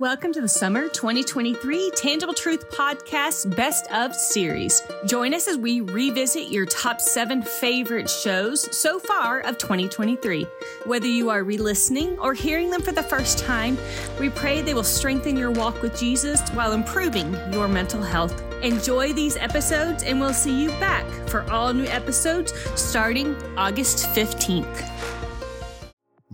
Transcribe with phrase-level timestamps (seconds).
[0.00, 4.82] Welcome to the Summer 2023 Tangible Truth Podcast Best of Series.
[5.06, 10.48] Join us as we revisit your top seven favorite shows so far of 2023.
[10.86, 13.78] Whether you are re listening or hearing them for the first time,
[14.18, 18.42] we pray they will strengthen your walk with Jesus while improving your mental health.
[18.64, 25.23] Enjoy these episodes, and we'll see you back for all new episodes starting August 15th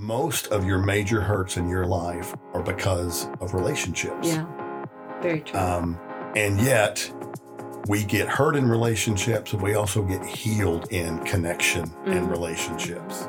[0.01, 4.29] most of your major hurts in your life are because of relationships.
[4.29, 4.47] Yeah,
[5.21, 5.61] very true.
[5.61, 6.01] Um,
[6.35, 7.13] and yet,
[7.87, 12.13] we get hurt in relationships and we also get healed in connection mm-hmm.
[12.13, 13.29] and relationships.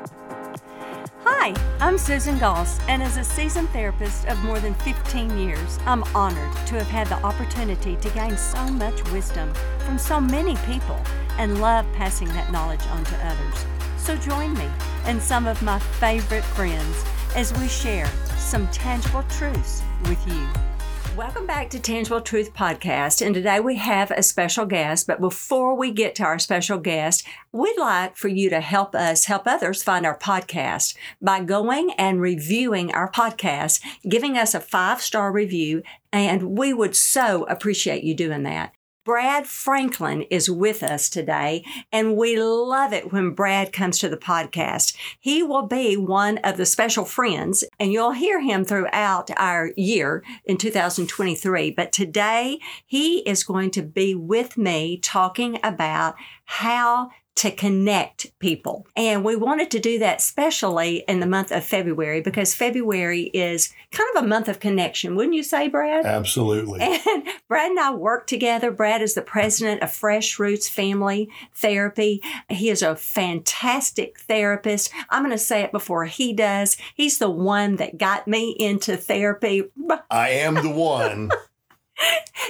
[1.25, 6.03] Hi, I'm Susan Goss, and as a seasoned therapist of more than 15 years, I'm
[6.15, 10.99] honored to have had the opportunity to gain so much wisdom from so many people
[11.37, 13.65] and love passing that knowledge on to others.
[14.01, 14.67] So join me
[15.05, 17.05] and some of my favorite friends
[17.35, 20.49] as we share some tangible truths with you.
[21.15, 23.23] Welcome back to Tangible Truth Podcast.
[23.23, 25.05] And today we have a special guest.
[25.05, 29.25] But before we get to our special guest, we'd like for you to help us
[29.25, 34.99] help others find our podcast by going and reviewing our podcast, giving us a five
[34.99, 35.83] star review.
[36.11, 38.73] And we would so appreciate you doing that.
[39.03, 44.15] Brad Franklin is with us today, and we love it when Brad comes to the
[44.15, 44.95] podcast.
[45.19, 50.23] He will be one of the special friends, and you'll hear him throughout our year
[50.45, 51.71] in 2023.
[51.71, 56.13] But today, he is going to be with me talking about
[56.45, 58.85] how to connect people.
[58.95, 63.73] And we wanted to do that especially in the month of February because February is
[63.91, 66.05] kind of a month of connection, wouldn't you say, Brad?
[66.05, 66.79] Absolutely.
[67.11, 68.71] And Brad and I work together.
[68.71, 72.21] Brad is the president of Fresh Roots Family Therapy.
[72.49, 74.91] He is a fantastic therapist.
[75.09, 76.77] I'm going to say it before he does.
[76.95, 79.63] He's the one that got me into therapy.
[80.09, 81.31] I am the one.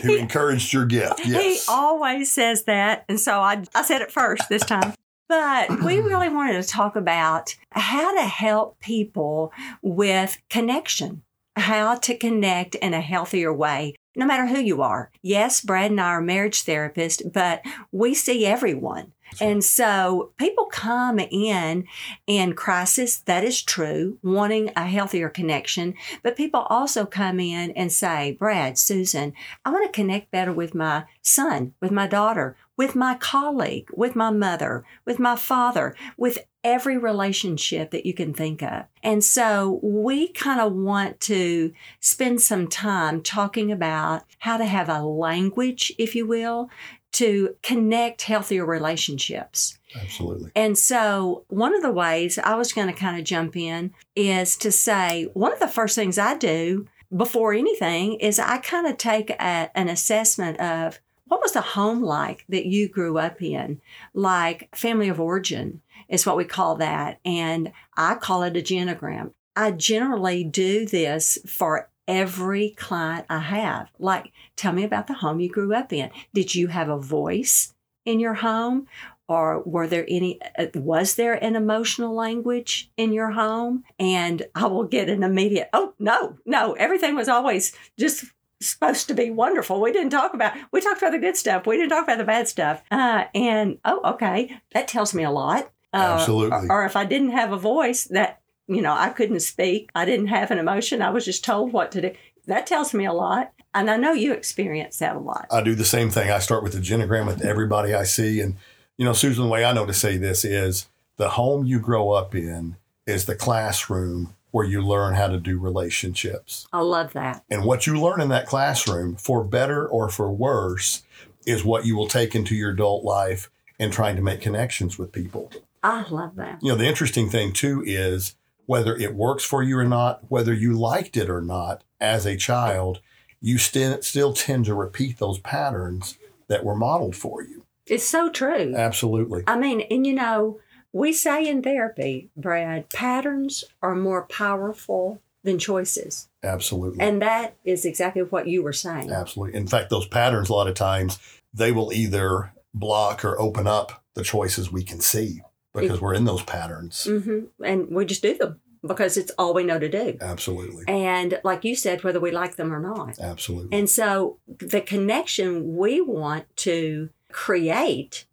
[0.01, 1.21] who encouraged your gift.
[1.25, 1.65] Yes.
[1.65, 3.05] He always says that.
[3.09, 4.93] And so I, I said it first this time.
[5.27, 11.23] But we really wanted to talk about how to help people with connection,
[11.55, 15.09] how to connect in a healthier way, no matter who you are.
[15.21, 17.61] Yes, Brad and I are marriage therapists, but
[17.91, 19.13] we see everyone.
[19.39, 21.85] And so people come in
[22.27, 25.93] in crisis, that is true, wanting a healthier connection.
[26.23, 29.33] But people also come in and say, Brad, Susan,
[29.63, 34.15] I want to connect better with my son, with my daughter, with my colleague, with
[34.15, 38.85] my mother, with my father, with every relationship that you can think of.
[39.03, 44.89] And so we kind of want to spend some time talking about how to have
[44.89, 46.69] a language, if you will,
[47.13, 49.77] to connect healthier relationships.
[49.95, 50.51] Absolutely.
[50.55, 54.55] And so, one of the ways I was going to kind of jump in is
[54.57, 58.97] to say one of the first things I do before anything is I kind of
[58.97, 63.81] take a, an assessment of what was the home like that you grew up in,
[64.13, 67.19] like family of origin is what we call that.
[67.23, 69.31] And I call it a genogram.
[69.55, 73.89] I generally do this for every client I have.
[73.97, 76.11] Like, tell me about the home you grew up in.
[76.33, 77.73] Did you have a voice
[78.05, 78.87] in your home?
[79.29, 83.85] Or were there any, uh, was there an emotional language in your home?
[83.97, 88.25] And I will get an immediate, oh, no, no, everything was always just
[88.59, 89.79] supposed to be wonderful.
[89.79, 91.65] We didn't talk about, we talked about the good stuff.
[91.65, 92.83] We didn't talk about the bad stuff.
[92.91, 95.71] Uh, and, oh, okay, that tells me a lot.
[95.93, 96.67] Uh, Absolutely.
[96.67, 98.40] Or, or, if I didn't have a voice, that
[98.71, 99.89] you know, I couldn't speak.
[99.93, 101.01] I didn't have an emotion.
[101.01, 102.11] I was just told what to do.
[102.47, 103.51] That tells me a lot.
[103.73, 105.47] And I know you experience that a lot.
[105.51, 106.31] I do the same thing.
[106.31, 108.41] I start with the genogram with everybody I see.
[108.41, 108.55] And,
[108.97, 110.87] you know, Susan, the way I know to say this is
[111.17, 115.57] the home you grow up in is the classroom where you learn how to do
[115.57, 116.67] relationships.
[116.73, 117.43] I love that.
[117.49, 121.03] And what you learn in that classroom, for better or for worse,
[121.45, 123.49] is what you will take into your adult life
[123.79, 125.51] and trying to make connections with people.
[125.83, 126.59] I love that.
[126.61, 128.35] You know, the interesting thing too is
[128.65, 132.37] whether it works for you or not, whether you liked it or not as a
[132.37, 133.01] child,
[133.39, 136.17] you st- still tend to repeat those patterns
[136.47, 137.65] that were modeled for you.
[137.87, 138.73] It's so true.
[138.75, 139.43] Absolutely.
[139.47, 140.59] I mean, and you know,
[140.93, 146.29] we say in therapy, Brad, patterns are more powerful than choices.
[146.43, 146.99] Absolutely.
[146.99, 149.11] And that is exactly what you were saying.
[149.11, 149.57] Absolutely.
[149.57, 151.17] In fact, those patterns, a lot of times,
[151.53, 155.41] they will either block or open up the choices we can see
[155.73, 157.07] because it, we're in those patterns.
[157.09, 157.63] Mm-hmm.
[157.63, 160.17] And we just do them because it's all we know to do.
[160.19, 160.83] Absolutely.
[160.87, 163.19] And like you said, whether we like them or not.
[163.19, 163.77] Absolutely.
[163.77, 168.25] And so the connection we want to create,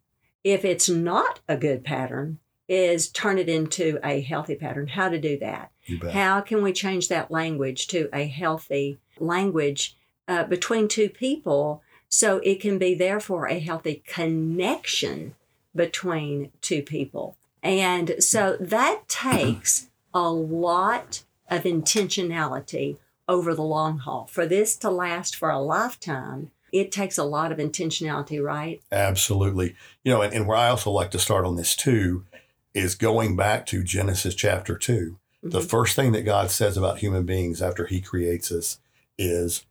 [0.43, 4.87] if it's not a good pattern, is turn it into a healthy pattern.
[4.87, 5.71] How to do that?
[6.11, 9.97] How can we change that language to a healthy language
[10.27, 15.35] uh, between two people so it can be therefore a healthy connection
[15.75, 17.35] between two people.
[17.61, 24.27] And so that takes a lot of intentionality over the long haul.
[24.31, 28.81] For this to last for a lifetime, it takes a lot of intentionality, right?
[28.91, 29.75] Absolutely.
[30.03, 32.25] You know, and, and where I also like to start on this too
[32.73, 35.17] is going back to Genesis chapter 2.
[35.41, 35.69] The Mhm.
[35.69, 38.79] first thing that God says about human beings after he creates us
[39.17, 39.65] is,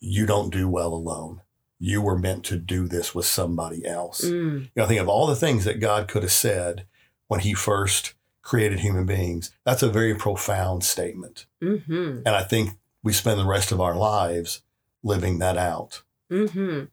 [0.00, 1.40] You don't do well alone.
[1.78, 4.24] You were meant to do this with somebody else.
[4.24, 6.86] Mm, You know, I think of all the things that God could have said
[7.28, 9.52] when he first created human beings.
[9.64, 11.46] That's a very profound statement.
[11.60, 12.70] hmm And I think
[13.02, 14.62] we spend the rest of our lives
[15.02, 16.02] living that out.
[16.30, 16.84] hmm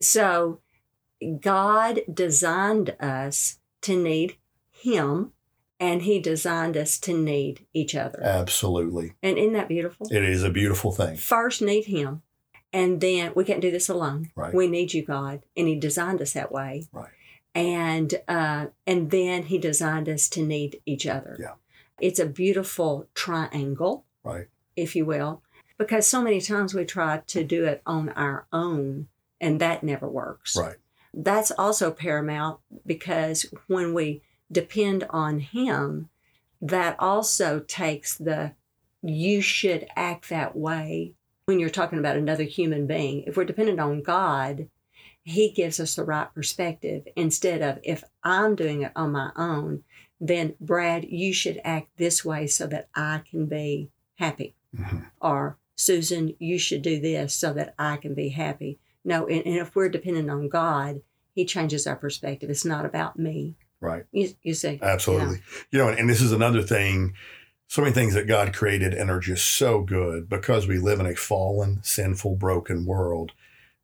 [0.00, 0.60] So
[1.40, 4.36] God designed us to need
[4.70, 5.32] Him,
[5.80, 8.20] and He designed us to need each other.
[8.22, 9.14] Absolutely.
[9.22, 10.06] and isn't that beautiful?
[10.10, 11.16] It is a beautiful thing.
[11.16, 12.22] First, need Him,
[12.72, 14.30] and then we can't do this alone.
[14.34, 14.52] Right.
[14.54, 16.86] We need you, God, and He designed us that way.
[16.92, 17.10] Right.
[17.54, 21.36] And uh, and then He designed us to need each other.
[21.40, 21.54] Yeah.
[22.00, 24.04] It's a beautiful triangle.
[24.24, 24.48] Right.
[24.76, 25.42] if you will,
[25.78, 29.08] because so many times we try to do it on our own
[29.40, 30.56] and that never works.
[30.56, 30.76] Right.
[31.14, 34.22] That's also paramount because when we
[34.52, 36.10] depend on Him,
[36.60, 38.52] that also takes the
[39.00, 41.14] you should act that way
[41.48, 43.22] when you're talking about another human being.
[43.26, 44.68] If we're dependent on God,
[45.22, 49.82] He gives us the right perspective instead of if I'm doing it on my own,
[50.20, 54.56] then Brad, you should act this way so that I can be happy.
[54.76, 55.06] Mhm.
[55.22, 58.78] Or Susan, you should do this so that I can be happy.
[59.02, 61.00] No, and, and if we're dependent on God,
[61.34, 62.50] He changes our perspective.
[62.50, 63.54] It's not about me.
[63.80, 64.04] Right.
[64.12, 64.80] You, you see?
[64.82, 65.40] Absolutely.
[65.70, 67.14] You know, and, and this is another thing.
[67.68, 71.06] So many things that God created and are just so good because we live in
[71.06, 73.32] a fallen, sinful, broken world.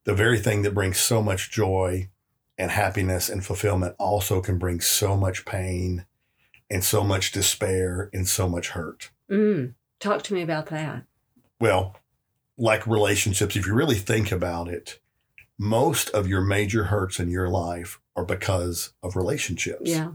[0.05, 2.09] The very thing that brings so much joy
[2.57, 6.07] and happiness and fulfillment also can bring so much pain
[6.71, 9.11] and so much despair and so much hurt.
[9.31, 11.05] Mm, talk to me about that.
[11.61, 11.97] Well,
[12.57, 14.99] like relationships, if you really think about it,
[15.59, 19.91] most of your major hurts in your life are because of relationships.
[19.91, 20.13] Yeah.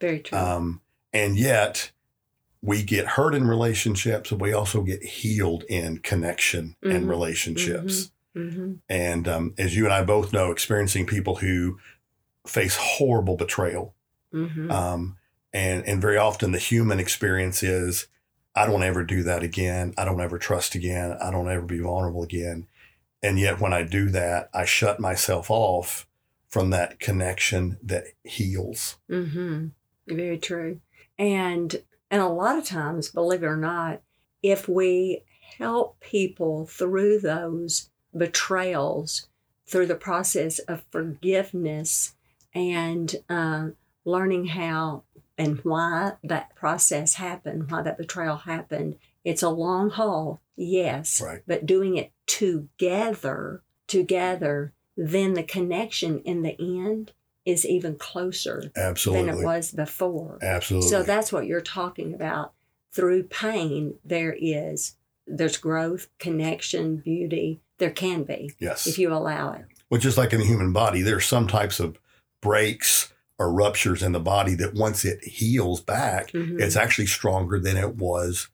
[0.00, 0.36] Very true.
[0.36, 0.80] Um,
[1.14, 1.92] and yet
[2.62, 7.08] we get hurt in relationships but we also get healed in connection and Mhm.
[7.08, 8.12] relationships.
[8.34, 11.78] hmm And um, as you and I both know, experiencing people who
[12.46, 13.94] face horrible betrayal.
[14.32, 15.16] hmm Um,
[15.52, 18.06] and, and very often the human experience is,
[18.54, 19.94] I don't ever do that again.
[19.96, 21.16] I don't ever trust again.
[21.20, 22.66] I don't ever be vulnerable again.
[23.22, 26.06] And yet when I do that, I shut myself off
[26.48, 28.96] from that connection that heals.
[29.08, 29.68] hmm
[30.08, 30.80] Very true.
[31.18, 34.02] And and a lot of times, believe it or not,
[34.42, 35.22] if we
[35.58, 39.28] help people through those betrayals,
[39.66, 42.14] through the process of forgiveness
[42.54, 43.68] and uh,
[44.04, 45.04] learning how
[45.38, 51.42] and why that process happened, why that betrayal happened, it's a long haul, yes, Right.
[51.46, 57.12] but doing it together, together, then the connection in the end
[57.46, 59.30] is even closer Absolutely.
[59.30, 60.38] than it was before.
[60.42, 60.88] Absolutely.
[60.88, 62.52] So that's what you're talking about.
[62.92, 64.96] Through pain, there is
[65.26, 67.60] there's growth, connection, beauty.
[67.78, 68.86] There can be yes.
[68.86, 69.64] if you allow it.
[69.88, 71.98] well, just like in the human body, there's some types of
[72.42, 76.60] breaks or ruptures in the body that once it heals back, Mhm.
[76.60, 78.48] it's actually stronger than it was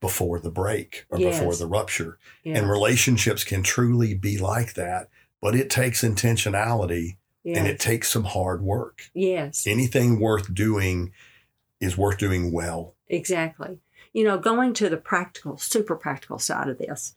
[0.00, 2.18] before the break or before the rupture.
[2.44, 2.58] Yeah.
[2.58, 5.08] And relationships can truly be like that,
[5.40, 7.16] but it takes intentionality
[7.56, 9.10] and it takes some hard work.
[9.14, 9.66] yes.
[9.66, 11.12] Anything worth doing
[11.80, 12.94] is worth doing well.
[13.08, 13.78] Exactly.
[14.12, 17.14] You know, going to the practical, super practical side of this,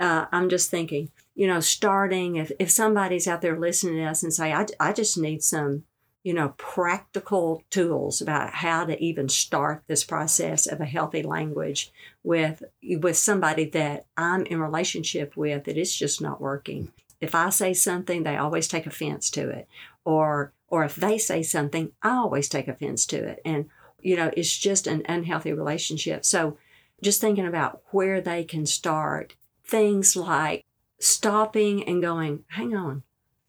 [0.00, 4.22] uh, I'm just thinking, you know, starting, if, if somebody's out there listening to us
[4.22, 5.84] and say, I, I just need some,
[6.24, 11.92] you know, practical tools about how to even start this process of a healthy language
[12.22, 16.92] with with somebody that I'm in relationship with that it's just not working.
[17.20, 19.68] If I say something, they always take offense to it.
[20.04, 23.42] Or or if they say something, I always take offense to it.
[23.44, 23.68] And
[24.00, 26.24] you know, it's just an unhealthy relationship.
[26.24, 26.56] So
[27.02, 29.34] just thinking about where they can start,
[29.64, 30.64] things like
[30.98, 33.02] stopping and going, hang on,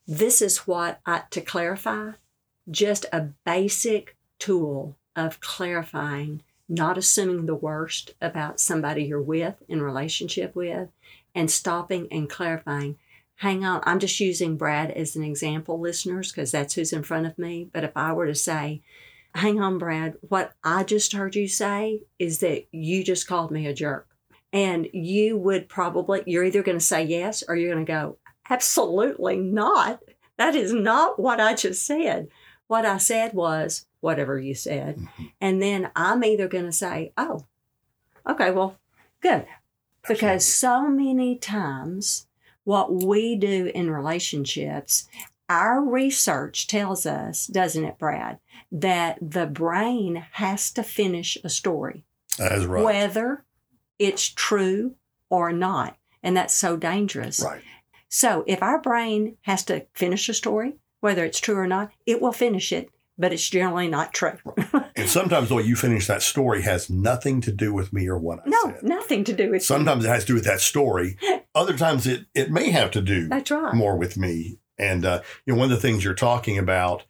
[0.08, 2.12] this is what I, to clarify,
[2.70, 9.82] just a basic tool of clarifying, not assuming the worst about somebody you're with, in
[9.82, 10.90] relationship with,
[11.36, 12.98] and stopping and clarifying.
[13.42, 17.26] Hang on, I'm just using Brad as an example, listeners, because that's who's in front
[17.26, 17.68] of me.
[17.74, 18.84] But if I were to say,
[19.34, 23.66] hang on, Brad, what I just heard you say is that you just called me
[23.66, 24.08] a jerk.
[24.54, 28.18] And you would probably, you're either going to say yes or you're going to go,
[28.48, 30.04] absolutely not.
[30.38, 32.28] That is not what I just said.
[32.68, 34.98] What I said was whatever you said.
[34.98, 35.32] Mhm.
[35.42, 37.48] And then I'm either going to say, oh,
[38.30, 38.78] okay, well,
[39.20, 39.48] good.
[40.08, 42.28] Because so many times,
[42.64, 45.08] what we do in relationships,
[45.50, 48.40] our research tells us, doesn't it, Brad,
[48.72, 52.04] that the brain has to finish a story,
[52.38, 52.84] That is right.
[52.84, 53.44] whether
[54.00, 54.96] it's true
[55.30, 55.98] or not.
[56.24, 57.42] And that's so dangerous.
[57.44, 57.62] right.
[58.08, 62.22] So if our brain has to finish a story, whether it's true or not, it
[62.22, 62.90] will finish it,
[63.22, 64.38] but it's generally not true.
[64.94, 68.18] And sometimes the way you finish that story has nothing to do with me or
[68.18, 68.84] what I no, said.
[68.84, 71.18] No, nothing to do with Sometimes it has to do with that story.
[71.56, 73.74] Other times it, it may have to do That's right.
[73.74, 74.60] more with me.
[74.78, 77.06] And uh, you know, one of the things you're talking about,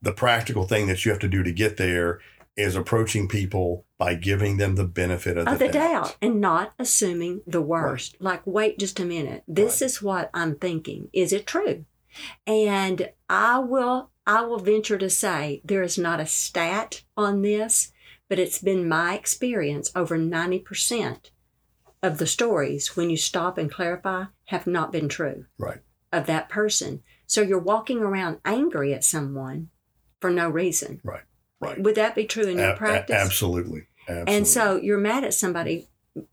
[0.00, 2.20] the practical thing that you have to do to get there
[2.56, 7.42] is approaching people by giving them the benefit of, of the doubt and not assuming
[7.46, 8.16] the worst.
[8.20, 9.42] Like, wait just a minute.
[9.48, 11.08] This is what I'm thinking.
[11.12, 11.84] Is it true?
[12.46, 17.92] And I will I will venture to say there is not a stat on this,
[18.28, 21.30] but it's been my experience over 90%
[22.02, 25.80] of the stories when you stop and clarify have not been true Right.
[26.12, 27.02] of that person.
[27.26, 29.70] So you're walking around angry at someone
[30.20, 31.00] for no reason.
[31.04, 31.22] Right.
[31.60, 31.80] Right.
[31.80, 33.16] Would that be true in your A- a- practice?
[33.16, 33.86] absolutely.
[34.06, 34.34] Absolutely.
[34.36, 35.88] And so you're mad at somebody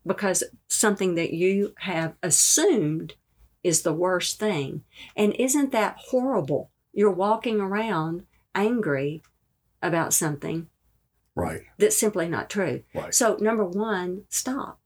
[0.06, 3.14] because something that you have assumed
[3.62, 4.84] is the worst thing.
[5.16, 6.70] And isn't that horrible?
[6.92, 9.22] You're walking around angry
[9.82, 10.68] about something
[11.34, 11.62] right.
[11.78, 12.82] that's simply not true.
[12.94, 13.14] Right.
[13.14, 14.80] So, number one, stop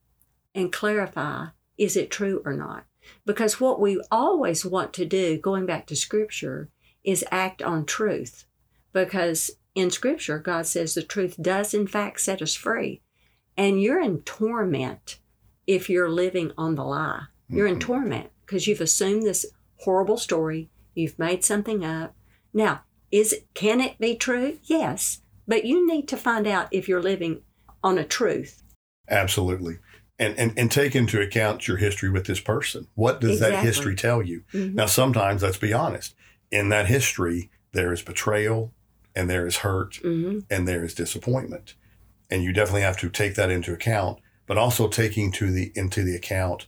[0.55, 2.85] and clarify is it true or not?
[3.25, 6.71] Because what we always want to do, going back to scripture,
[7.05, 8.47] is act on truth.
[8.93, 13.03] Because in scripture, God says the truth does, in fact, set us free.
[13.57, 15.19] And you're in torment
[15.67, 17.25] if you're living on the lie.
[17.49, 17.81] You're in Mhm.
[17.81, 19.47] torment because you've assumed this
[19.81, 22.15] horrible story, you've made something up.
[22.53, 24.59] Now, is it, can it be true?
[24.65, 25.21] Yes.
[25.47, 27.43] But you need to find out if you're living
[27.85, 28.63] on a truth.
[29.09, 29.79] Absolutely.
[30.19, 32.89] And, and and take into account your history with this person.
[32.95, 34.43] What does that history tell you?
[34.53, 34.73] Mhm.
[34.75, 36.15] Now, sometimes, let's be honest,
[36.51, 38.73] in that history, there is betrayal
[39.15, 40.45] and there is hurt Mhm.
[40.51, 41.75] and there is disappointment.
[42.31, 46.03] And you definitely have to take that into account, but also taking to the into
[46.03, 46.67] the account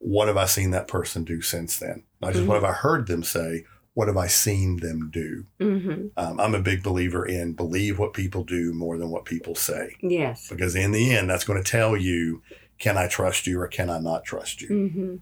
[0.00, 2.04] what have I seen that person do since then?
[2.20, 5.44] Not just what have I heard them say, what have I seen them do?
[5.60, 6.10] Mhm.
[6.16, 9.96] Um, I'm a big believer in believe what people do more than what people say.
[10.00, 10.48] Yes.
[10.48, 12.42] Because in the end, that's going to tell you
[12.78, 14.68] can I trust you or can I not trust you?
[14.68, 15.16] Mm-hmm.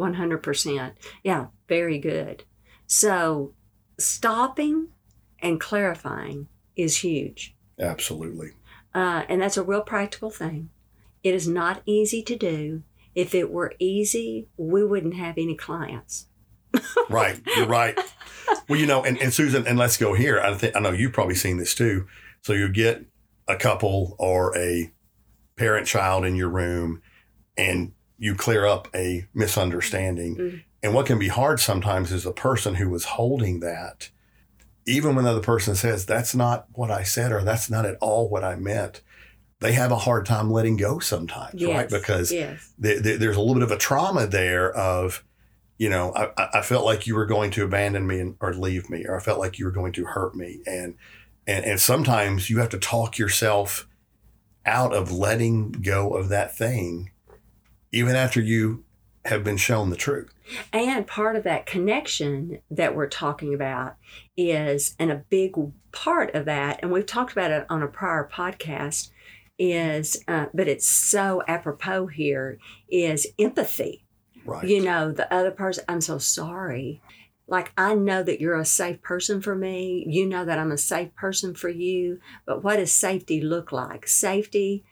[0.00, 0.92] 100%.
[1.24, 2.44] Yeah, very good.
[2.86, 3.54] So,
[3.98, 4.88] stopping
[5.40, 7.56] and clarifying is huge.
[7.80, 8.50] Absolutely.
[8.94, 10.70] Uh, and that's a real practical thing.
[11.22, 12.82] It is not easy to do.
[13.16, 16.26] If it were easy, we wouldn't have any clients.
[17.08, 17.40] Right.
[17.56, 17.98] You're right.
[18.68, 20.40] Well, you know, and, and Susan, and let's go here.
[20.40, 22.06] I think I know you've probably seen this too.
[22.42, 23.04] So you get
[23.48, 24.92] a couple or a
[25.56, 27.00] parent child in your room
[27.56, 30.36] and you clear up a misunderstanding.
[30.36, 30.62] Mhm.
[30.82, 34.10] And what can be hard sometimes is the person who was holding that,
[34.84, 37.96] even when the other person says, that's not what I said or that's not at
[38.00, 39.00] all what I meant,
[39.60, 41.88] they have a hard time letting go sometimes, right?
[41.88, 42.72] Because yes.
[42.82, 45.24] th- th- there's a little bit of a trauma there of,
[45.78, 48.52] you know, I, I- I felt like you were going to abandon me and, or
[48.52, 50.96] leave me, or I felt like you were going to hurt me, and
[51.46, 53.88] and and sometimes you have to talk yourself
[54.66, 57.10] out of letting go of that thing,
[57.92, 58.84] even after you
[59.24, 60.32] have been shown the truth.
[60.72, 63.96] And part of that connection that we're talking about
[64.36, 65.54] is, and a big
[65.92, 69.10] part of that, and we've talked about it on a prior podcast,
[69.58, 72.58] is, uh, but it's so apropos here,
[72.88, 74.04] is empathy.
[74.44, 74.66] Right.
[74.66, 77.00] You know, the other person, I'm so sorry.
[77.48, 80.04] Like, I know that you're a safe person for me.
[80.08, 82.20] You know that I'm a safe person for you.
[82.44, 84.08] But what does safety look like?
[84.08, 84.84] Safety,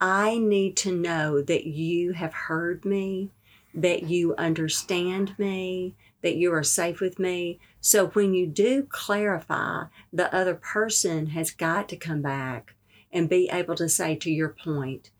[0.00, 3.30] I need to know that you have heard me,
[3.74, 7.60] that you understand me, that you are safe with me.
[7.80, 12.74] So when you do clarify, the other person has got to come back
[13.12, 15.10] and be able to say, to your point,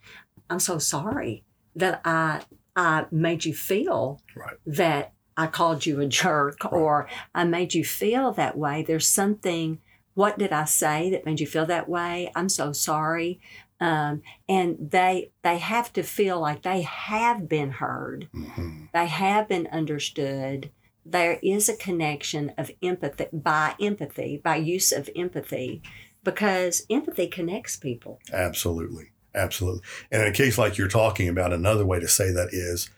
[0.48, 1.44] I'm so sorry
[1.76, 2.42] that I
[2.76, 4.56] I made you feel Right.
[4.64, 8.82] that I called you a jerk or I made you feel that way.
[8.82, 9.78] There's something,
[10.14, 12.30] what did I say that made you feel that way?
[12.34, 13.40] I'm so sorry.
[13.80, 19.48] Um, and they they have to feel like they have been heard, hmm they have
[19.48, 20.70] been understood.
[21.06, 25.80] There is a connection of empathy by empathy, by use of empathy,
[26.24, 28.20] because empathy connects people.
[28.32, 29.10] Absolutely.
[29.34, 29.82] Absolutely.
[30.10, 32.90] And in a case like you're talking about, another way to say that is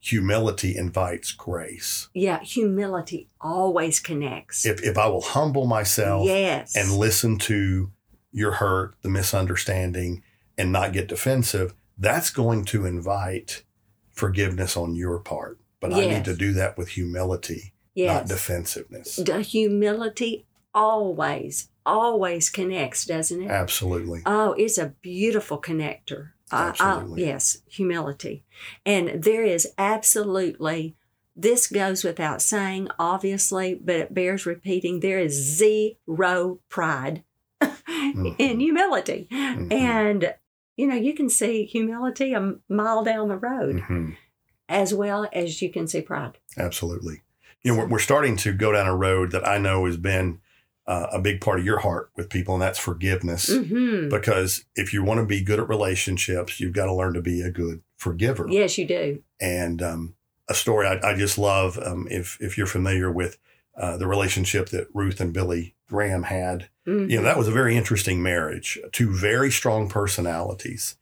[0.00, 2.08] humility invites grace.
[2.14, 4.66] Yeah, humility always connects.
[4.66, 6.74] If, if I will humble myself yes.
[6.76, 7.90] and listen to
[8.32, 10.22] your hurt, the misunderstanding,
[10.56, 13.62] and not get defensive, that's going to invite
[14.10, 15.58] forgiveness on your part.
[15.80, 18.12] But I need to do that with humility, yes.
[18.12, 19.16] not defensiveness.
[19.16, 20.44] The humility
[20.74, 23.50] always, always connects, doesn't it?
[23.50, 24.22] Absolutely.
[24.26, 26.30] Oh, it's a beautiful connector.
[26.50, 27.24] I- I- Absolutely.
[27.26, 28.44] yes, humility.
[28.86, 30.96] And there is absolutely,
[31.36, 37.22] this goes without saying, obviously, but it bears repeating there is zero pride
[38.38, 39.28] in humility.
[39.30, 39.72] Mhm.
[39.72, 40.34] And,
[40.76, 44.16] you know, you can see humility a mile down the road Mhm.
[44.68, 46.38] as well as you can see pride.
[46.56, 47.22] Absolutely.
[47.62, 50.40] You know, we're, we're starting to go down a road that I know has been
[50.88, 53.54] uh, a big part of your heart with people, and that's forgiveness.
[53.54, 57.20] hmm Because if you want to be good at relationships, you've got to learn to
[57.22, 58.46] be a good forgiver.
[58.48, 59.22] Yes, you do.
[59.40, 60.14] And um,
[60.48, 63.38] a story I, I just love, um, if if you're familiar with
[63.76, 67.10] uh, the relationship that Ruth and Billy Graham had, Mhm.
[67.10, 68.78] you know that was a very interesting marriage.
[68.92, 70.96] Two very strong personalities.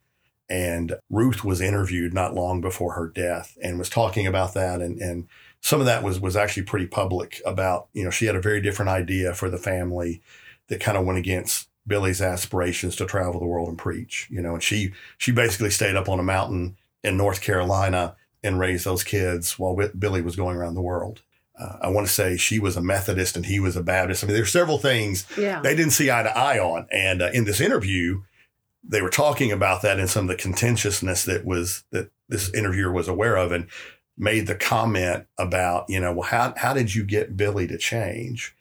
[0.49, 4.81] And Ruth was interviewed not long before her death and was talking about that.
[4.81, 5.27] And, and
[5.61, 8.61] some of that was, was actually pretty public about, you know, she had a very
[8.61, 10.21] different idea for the family
[10.67, 14.53] that kind of went against Billy's aspirations to travel the world and preach, you know,
[14.53, 19.03] and she, she basically stayed up on a mountain in North Carolina and raised those
[19.03, 21.21] kids while Billy was going around the world.
[21.59, 24.23] Uh, I want to say she was a Methodist and he was a Baptist.
[24.23, 25.59] I mean, there's several things yeah.
[25.61, 26.87] they didn't see eye to eye on.
[26.91, 28.21] And uh, in this interview,
[28.83, 32.91] they were talking about that and some of the contentiousness that was that this interviewer
[32.91, 33.67] was aware of, and
[34.17, 38.55] made the comment about, you know, well, how how did you get Billy to change?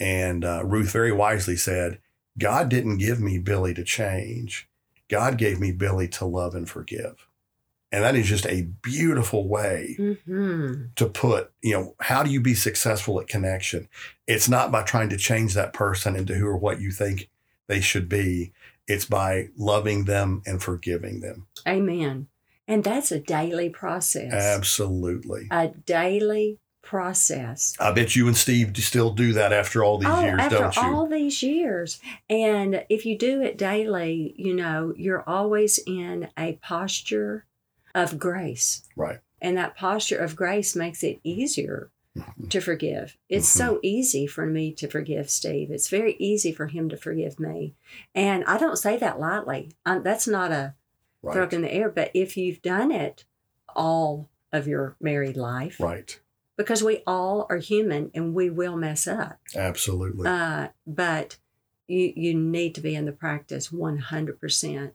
[0.00, 1.98] And uh, Ruth very wisely said,
[2.38, 4.68] God didn't give me Billy to change.
[5.08, 7.28] God gave me Billy to love and forgive.
[7.92, 9.94] And that is just a beautiful way
[10.24, 13.88] hmm to put, you know, how do you be successful at connection?
[14.26, 17.30] It's not by trying to change that person into who or what you think
[17.68, 18.52] they should be.
[18.86, 21.46] It's by loving them and forgiving them.
[21.66, 22.28] Amen.
[22.66, 24.32] And that's a daily process.
[24.32, 25.48] Absolutely.
[25.50, 27.74] A daily process.
[27.80, 30.76] I bet you and Steve still do that after all these oh, years, after don't
[30.76, 30.82] you?
[30.82, 32.00] After all these years.
[32.28, 37.46] And if you do it daily, you know, you're always in a posture
[37.94, 38.82] of grace.
[38.96, 39.20] right.
[39.40, 42.48] And that posture of grace makes it easier Mhm.
[42.48, 43.16] to forgive.
[43.28, 45.70] It's so easy for me to forgive Steve.
[45.70, 47.74] It's very easy for him to forgive me.
[48.14, 49.72] And I don't say that lightly.
[49.84, 50.74] Um, that's not a
[51.32, 51.46] throw Right.
[51.46, 51.88] up in the air.
[51.88, 53.24] But if you've done it
[53.74, 56.20] all of your married life, Right.
[56.56, 59.40] because we all are human and we will mess up.
[59.56, 60.28] Absolutely.
[60.28, 61.38] Uh, but
[61.88, 64.92] you you need to be in the practice 100%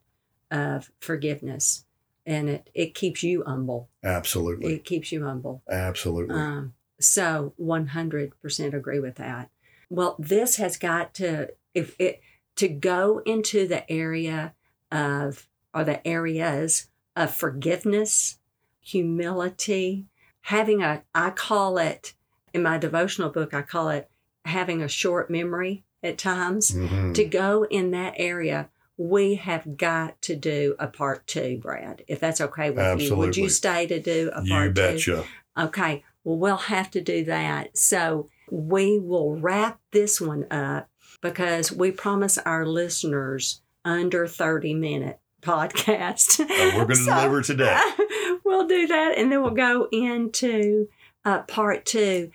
[0.51, 1.85] of forgiveness.
[2.25, 3.89] And it, it keeps you humble.
[4.03, 4.73] Absolutely.
[4.75, 5.63] It keeps you humble.
[5.69, 6.35] Absolutely.
[6.35, 9.49] Um, so 100% agree with that.
[9.89, 12.21] Well, this has got to if it
[12.55, 14.53] to go into the area
[14.91, 18.39] of or the areas of forgiveness,
[18.81, 20.05] humility,
[20.41, 22.13] having a I call it
[22.53, 24.09] in my devotional book I call it
[24.45, 26.71] having a short memory at times.
[26.71, 27.13] Mhm.
[27.13, 32.19] To go in that area, we have got to do a part two, Brad, if
[32.19, 33.15] that's okay with you.
[33.15, 34.81] Would you stay to do a You part two?
[34.81, 35.25] betcha.
[35.57, 37.77] Okay, well, we'll have to do that.
[37.77, 40.89] So we will wrap this one up
[41.21, 46.39] because we promise our listeners under 30 minute podcast.
[46.39, 46.45] Uh,
[46.77, 47.79] we're going to So, deliver today.
[48.45, 50.87] we'll do that and then we'll go into
[51.25, 52.31] uh, part two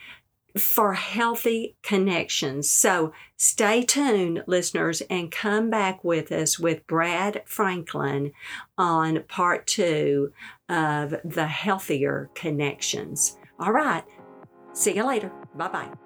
[0.56, 2.70] for healthy connections.
[2.70, 8.32] So stay tuned, listeners, and come back with us with Brad Franklin
[8.78, 10.32] on part two
[10.68, 13.36] of the healthier connections.
[13.58, 14.04] All right.
[14.72, 15.32] See you later.
[15.56, 16.03] Bye bye.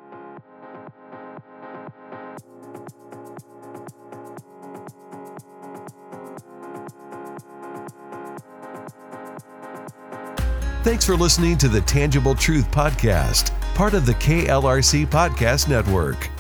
[10.89, 16.31] Thanks for listening to the Tangible Truth Podcast, part of the KLRC Podcast Network.